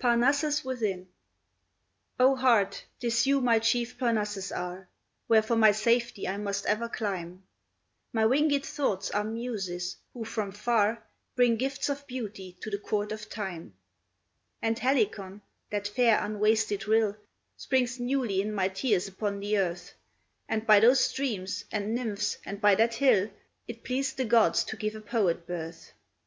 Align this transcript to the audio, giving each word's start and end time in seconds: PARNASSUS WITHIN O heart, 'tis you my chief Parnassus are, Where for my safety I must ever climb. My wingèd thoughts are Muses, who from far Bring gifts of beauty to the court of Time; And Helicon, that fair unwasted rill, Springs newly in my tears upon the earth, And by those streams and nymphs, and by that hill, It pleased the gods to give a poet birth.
PARNASSUS 0.00 0.66
WITHIN 0.66 1.08
O 2.20 2.36
heart, 2.36 2.84
'tis 3.00 3.26
you 3.26 3.40
my 3.40 3.58
chief 3.58 3.96
Parnassus 3.98 4.52
are, 4.54 4.86
Where 5.28 5.40
for 5.40 5.56
my 5.56 5.72
safety 5.72 6.28
I 6.28 6.36
must 6.36 6.66
ever 6.66 6.90
climb. 6.90 7.44
My 8.12 8.24
wingèd 8.24 8.66
thoughts 8.66 9.10
are 9.12 9.24
Muses, 9.24 9.96
who 10.12 10.26
from 10.26 10.52
far 10.52 11.02
Bring 11.36 11.56
gifts 11.56 11.88
of 11.88 12.06
beauty 12.06 12.54
to 12.60 12.68
the 12.68 12.76
court 12.76 13.12
of 13.12 13.30
Time; 13.30 13.72
And 14.60 14.78
Helicon, 14.78 15.40
that 15.70 15.88
fair 15.88 16.22
unwasted 16.22 16.86
rill, 16.86 17.16
Springs 17.56 17.98
newly 17.98 18.42
in 18.42 18.52
my 18.52 18.68
tears 18.68 19.08
upon 19.08 19.40
the 19.40 19.56
earth, 19.56 19.94
And 20.50 20.66
by 20.66 20.80
those 20.80 21.00
streams 21.02 21.64
and 21.72 21.94
nymphs, 21.94 22.36
and 22.44 22.60
by 22.60 22.74
that 22.74 22.96
hill, 22.96 23.30
It 23.66 23.84
pleased 23.84 24.18
the 24.18 24.26
gods 24.26 24.64
to 24.64 24.76
give 24.76 24.94
a 24.94 25.00
poet 25.00 25.46
birth. 25.46 25.94